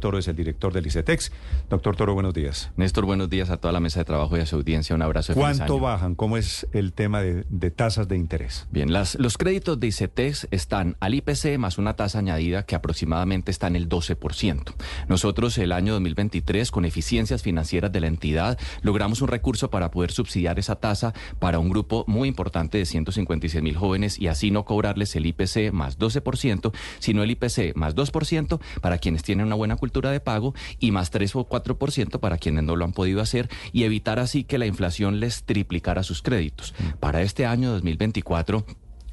[0.00, 1.32] Toro es el director del ICETEX.
[1.70, 2.70] Doctor Toro, buenos días.
[2.76, 4.94] Néstor, buenos días a toda la mesa de trabajo y a su audiencia.
[4.94, 5.32] Un abrazo.
[5.32, 6.14] De ¿Cuánto bajan?
[6.14, 8.66] ¿Cómo es el tema de, tasas de interés?
[8.70, 13.50] Bien, las, los créditos de ICETEX están al IPC más una tasa añadida que aproximadamente
[13.50, 14.74] está en el 12%.
[15.08, 20.10] Nosotros el año 2023, con eficiencias financieras de la entidad, logramos un recurso para poder
[20.10, 24.64] subsidiar esa tasa para un grupo muy importante de 156 mil jóvenes y así no
[24.64, 29.75] cobrarles el IPC más 12%, sino el IPC más 2% para quienes tienen una buena
[29.76, 33.48] cultura de pago y más 3 o 4% para quienes no lo han podido hacer
[33.72, 36.74] y evitar así que la inflación les triplicara sus créditos.
[36.78, 36.98] Mm.
[36.98, 38.64] Para este año 2024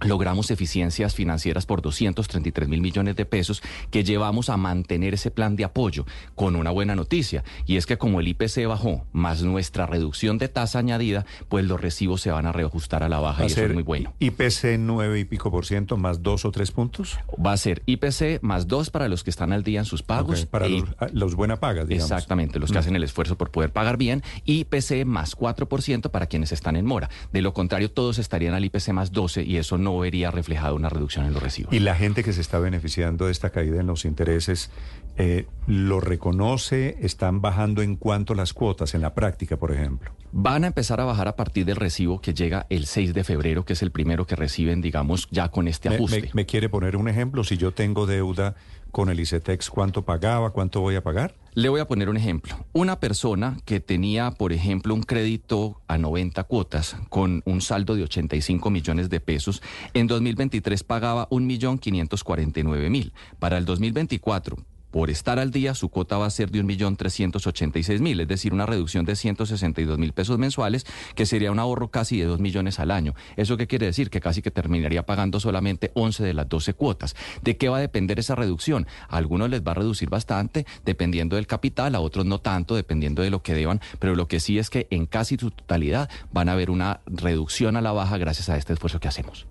[0.00, 5.56] logramos eficiencias financieras por 233 mil millones de pesos que llevamos a mantener ese plan
[5.56, 9.86] de apoyo con una buena noticia y es que como el IPC bajó más nuestra
[9.86, 13.46] reducción de tasa añadida pues los recibos se van a reajustar a la baja y
[13.46, 14.14] eso es muy bueno.
[14.18, 17.18] IPC 9 y pico por ciento más dos o tres puntos.
[17.44, 20.46] Va a ser IPC más dos para los que están al día en sus pagos.
[20.46, 20.66] para
[20.98, 22.10] ah, los, buena paga, digamos.
[22.10, 22.80] Exactamente, los que mm.
[22.80, 27.10] hacen el esfuerzo por poder pagar bien IPC más 4% para quienes están en mora.
[27.32, 30.76] De lo contrario todos estarían al IPC más 12 y eso no no vería reflejado
[30.76, 31.72] una reducción en los recibos.
[31.72, 34.70] ¿Y la gente que se está beneficiando de esta caída en los intereses
[35.16, 36.96] eh, lo reconoce?
[37.00, 40.12] ¿Están bajando en cuanto las cuotas en la práctica, por ejemplo?
[40.32, 43.64] Van a empezar a bajar a partir del recibo que llega el 6 de febrero,
[43.64, 46.30] que es el primero que reciben, digamos, ya con este ajuste.
[46.32, 47.42] me quiere poner un ejemplo?
[47.42, 48.54] Si yo tengo deuda
[48.92, 51.34] con el ICETEX cuánto pagaba, cuánto voy a pagar?
[51.54, 52.54] Le voy a poner un ejemplo.
[52.72, 58.04] Una persona que tenía, por ejemplo, un crédito a 90 cuotas con un saldo de
[58.04, 59.60] 85 millones de pesos,
[59.92, 63.12] en 2023 pagaba 1.549.000.
[63.40, 64.58] Para el 2024,
[64.90, 69.04] por estar al día, su cuota va a ser de 1.386.000, es decir, una reducción
[69.04, 73.14] de 162 mil pesos mensuales, que sería un ahorro casi de 2 millones al año.
[73.36, 74.10] ¿Eso qué quiere decir?
[74.10, 77.14] Que casi que terminaría pagando solamente 11 de las 12 cuotas.
[77.42, 78.86] ¿De qué va a depender esa reducción?
[79.08, 83.22] A algunos les va a reducir bastante, dependiendo del capital, a otros no tanto, dependiendo
[83.22, 86.48] de lo que deban, pero lo que sí es que en casi su totalidad van
[86.48, 89.46] a haber una reducción a la baja gracias a este esfuerzo que hacemos.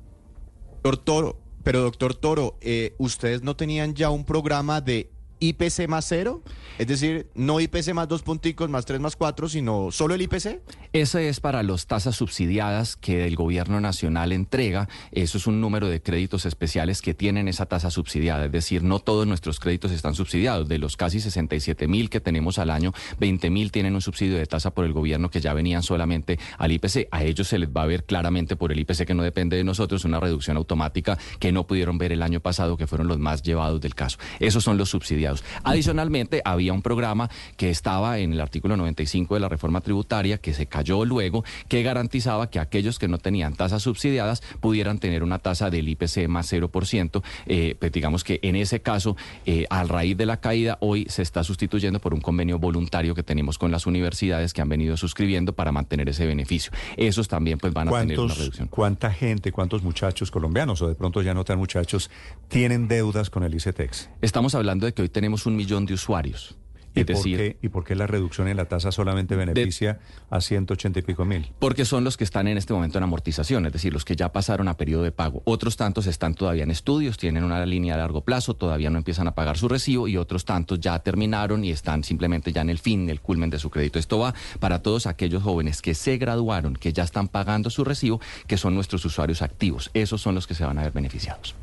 [0.83, 6.05] Doctor Toro, pero doctor Toro, eh, ¿ustedes no tenían ya un programa de IPC más
[6.07, 6.41] cero?
[6.77, 10.61] Es decir, no IPC más dos punticos, más tres, más cuatro, sino solo el IPC.
[10.93, 14.87] Ese es para las tasas subsidiadas que el gobierno nacional entrega.
[15.11, 18.45] Eso es un número de créditos especiales que tienen esa tasa subsidiada.
[18.45, 20.67] Es decir, no todos nuestros créditos están subsidiados.
[20.67, 24.45] De los casi 67 mil que tenemos al año, 20 mil tienen un subsidio de
[24.45, 27.07] tasa por el gobierno que ya venían solamente al IPC.
[27.11, 29.63] A ellos se les va a ver claramente por el IPC que no depende de
[29.63, 33.43] nosotros una reducción automática que no pudieron ver el año pasado, que fueron los más
[33.43, 34.17] llevados del caso.
[34.39, 35.28] Esos son los subsidiados.
[35.63, 40.53] Adicionalmente, había un programa que estaba en el artículo 95 de la reforma tributaria, que
[40.53, 45.39] se cayó luego, que garantizaba que aquellos que no tenían tasas subsidiadas pudieran tener una
[45.39, 47.23] tasa del IPC más 0%.
[47.45, 51.21] Eh, pues digamos que en ese caso, eh, a raíz de la caída, hoy se
[51.21, 55.53] está sustituyendo por un convenio voluntario que tenemos con las universidades que han venido suscribiendo
[55.53, 56.71] para mantener ese beneficio.
[56.97, 58.67] Esos también pues van a tener una reducción.
[58.67, 62.09] ¿Cuánta gente, cuántos muchachos colombianos o de pronto ya no tan muchachos
[62.47, 64.09] tienen deudas con el ICETEX?
[64.21, 66.55] Estamos hablando de que hoy tenemos un millón de usuarios.
[66.95, 69.99] ¿Y, por qué, ¿Y por qué la reducción en la tasa solamente beneficia
[70.29, 71.51] a 180 y pico mil?
[71.59, 74.31] Porque son los que están en este momento en amortización, es decir, los que ya
[74.31, 75.41] pasaron a periodo de pago.
[75.43, 79.27] Otros tantos están todavía en estudios, tienen una línea a largo plazo, todavía no empiezan
[79.27, 82.79] a pagar su recibo y otros tantos ya terminaron y están simplemente ya en el
[82.79, 83.99] fin, el culmen de su crédito.
[83.99, 88.21] Esto va para todos aquellos jóvenes que se graduaron, que ya están pagando su recibo,
[88.47, 89.91] que son nuestros usuarios activos.
[89.93, 91.55] Esos son los que se van a ver beneficiados.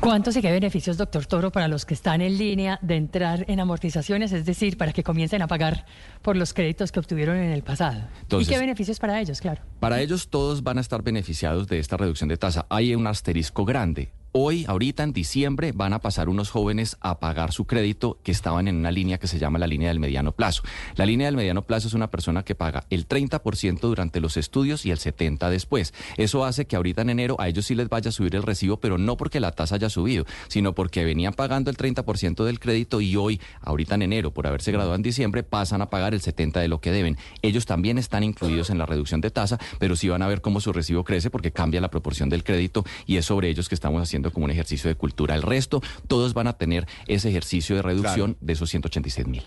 [0.00, 3.58] ¿Cuántos y qué beneficios, doctor Toro, para los que están en línea de entrar en
[3.58, 5.86] amortizaciones, es decir, para que comiencen a pagar
[6.22, 8.02] por los créditos que obtuvieron en el pasado?
[8.38, 9.60] ¿Y qué beneficios para ellos, claro?
[9.80, 12.64] Para ellos todos van a estar beneficiados de esta reducción de tasa.
[12.70, 14.12] Hay un asterisco grande.
[14.40, 18.68] Hoy, ahorita en diciembre, van a pasar unos jóvenes a pagar su crédito que estaban
[18.68, 20.62] en una línea que se llama la línea del mediano plazo.
[20.94, 24.86] La línea del mediano plazo es una persona que paga el 30% durante los estudios
[24.86, 25.92] y el 70% después.
[26.18, 28.76] Eso hace que ahorita en enero a ellos sí les vaya a subir el recibo,
[28.76, 33.00] pero no porque la tasa haya subido, sino porque venían pagando el 30% del crédito
[33.00, 36.60] y hoy, ahorita en enero, por haberse graduado en diciembre, pasan a pagar el 70%
[36.60, 37.18] de lo que deben.
[37.42, 40.60] Ellos también están incluidos en la reducción de tasa, pero sí van a ver cómo
[40.60, 44.00] su recibo crece porque cambia la proporción del crédito y es sobre ellos que estamos
[44.00, 45.34] haciendo como un ejercicio de cultura.
[45.34, 49.42] El resto, todos van a tener ese ejercicio de reducción de esos 186 mil.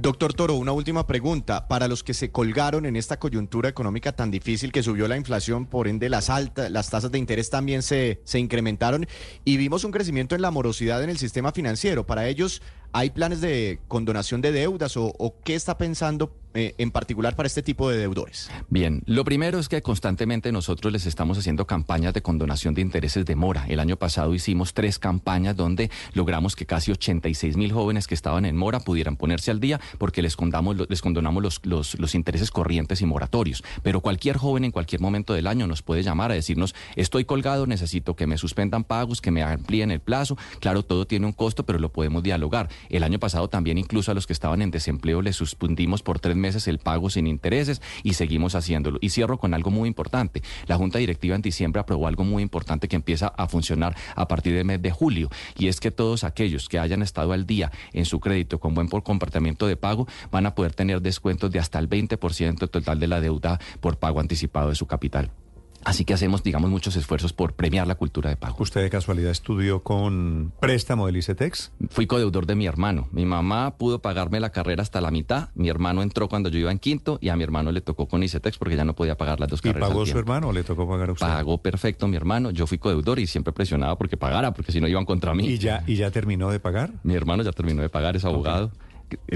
[0.00, 1.68] Doctor Toro, una última pregunta.
[1.68, 5.66] Para los que se colgaron en esta coyuntura económica tan difícil que subió la inflación,
[5.66, 9.06] por ende las altas, las tasas de interés también se, se incrementaron
[9.44, 12.06] y vimos un crecimiento en la morosidad en el sistema financiero.
[12.06, 12.62] Para ellos,
[12.94, 17.60] ¿hay planes de condonación de deudas o, qué está pensando eh, en particular para este
[17.60, 18.50] tipo de deudores?
[18.68, 23.26] Bien, lo primero es que constantemente nosotros les estamos haciendo campañas de condonación de intereses
[23.26, 23.66] de mora.
[23.68, 28.44] El año pasado hicimos tres campañas donde logramos que casi 86 mil jóvenes que estaban
[28.44, 32.50] en mora pudieran ponerse al día porque les, condamos, les condonamos los, los, los intereses
[32.50, 33.62] corrientes y moratorios.
[33.82, 37.66] Pero cualquier joven en cualquier momento del año nos puede llamar a decirnos, estoy colgado,
[37.66, 40.36] necesito que me suspendan pagos, que me amplíen el plazo.
[40.60, 42.68] Claro, todo tiene un costo, pero lo podemos dialogar.
[42.88, 46.36] El año pasado también incluso a los que estaban en desempleo les suspendimos por tres
[46.36, 48.98] meses el pago sin intereses y seguimos haciéndolo.
[49.00, 50.42] Y cierro con algo muy importante.
[50.66, 54.54] La Junta Directiva en diciembre aprobó algo muy importante que empieza a funcionar a partir
[54.54, 58.04] del mes de julio y es que todos aquellos que hayan estado al día en
[58.04, 58.88] su crédito con buen
[59.34, 63.20] comportamiento de pago van a poder tener descuentos de hasta el 20% total de la
[63.20, 65.32] deuda por pago anticipado de su capital.
[65.84, 68.56] Así que hacemos, digamos, muchos esfuerzos por premiar la cultura de pago.
[68.58, 71.72] ¿Usted de casualidad estudió con préstamo del ICETEX?
[71.90, 73.08] Fui codeudor de mi hermano.
[73.12, 75.50] Mi mamá pudo pagarme la carrera hasta la mitad.
[75.54, 78.22] Mi hermano entró cuando yo iba en quinto y a mi hermano le tocó con
[78.22, 79.90] ICETEX porque ya no podía pagar las dos carreras.
[79.90, 81.26] ¿Y pagó su hermano o le tocó pagar a usted?
[81.26, 82.50] Pagó perfecto mi hermano.
[82.50, 85.46] Yo fui codeudor y siempre presionaba porque pagara, porque si no iban contra mí.
[85.46, 86.92] ¿Y ya, y ya terminó de pagar?
[87.02, 88.70] Mi hermano ya terminó de pagar, es abogado.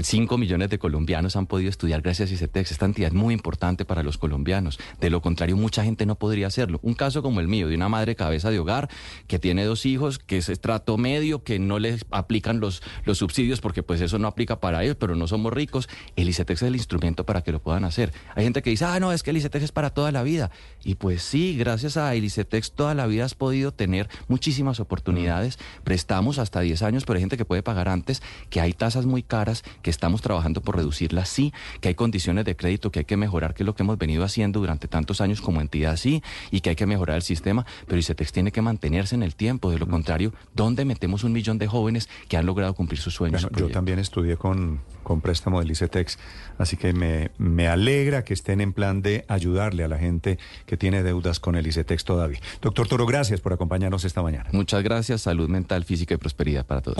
[0.01, 2.71] 5 millones de colombianos han podido estudiar gracias a ICETEX.
[2.71, 4.79] Esta entidad es muy importante para los colombianos.
[4.99, 6.79] De lo contrario, mucha gente no podría hacerlo.
[6.81, 8.89] Un caso como el mío, de una madre cabeza de hogar
[9.27, 13.61] que tiene dos hijos, que es estrato medio, que no les aplican los, los subsidios
[13.61, 15.89] porque pues eso no aplica para ellos, pero no somos ricos.
[16.15, 18.13] El ICETEX es el instrumento para que lo puedan hacer.
[18.35, 20.51] Hay gente que dice, ah, no, es que el ICETEX es para toda la vida.
[20.83, 25.59] Y pues sí, gracias a el ICETEX toda la vida has podido tener muchísimas oportunidades.
[25.83, 29.23] Prestamos hasta 10 años, pero hay gente que puede pagar antes, que hay tasas muy
[29.23, 33.17] caras, que estamos trabajando por reducirlas, sí, que hay condiciones de crédito que hay que
[33.17, 36.61] mejorar, que es lo que hemos venido haciendo durante tantos años como entidad, sí, y
[36.61, 39.79] que hay que mejorar el sistema, pero ICETEX tiene que mantenerse en el tiempo, de
[39.79, 43.47] lo contrario, ¿dónde metemos un millón de jóvenes que han logrado cumplir sus sueños?
[43.55, 46.17] yo también estudié con, con préstamo del ICETEX,
[46.57, 50.77] así que me, me alegra que estén en plan de ayudarle a la gente que
[50.77, 52.39] tiene deudas con el ICETEX todavía.
[52.61, 54.49] Doctor Toro, gracias por acompañarnos esta mañana.
[54.51, 56.97] Muchas gracias, salud mental, física y prosperidad para todos.